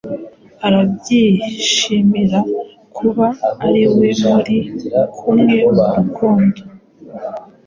[0.65, 2.39] Arabyishimira
[2.97, 3.27] kuba
[3.65, 4.57] ari we muri
[5.17, 6.59] kumwe mu rukundo